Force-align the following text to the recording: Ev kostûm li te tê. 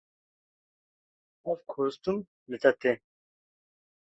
Ev 1.53 1.59
kostûm 1.71 2.17
li 2.49 2.57
te 2.63 2.71
tê. 2.81 2.93